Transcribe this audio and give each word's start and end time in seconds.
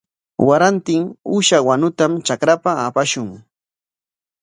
Warantin 0.47 1.03
uusha 1.35 1.57
wanutam 1.67 2.11
trakrapa 2.25 2.71
apashun. 2.87 3.29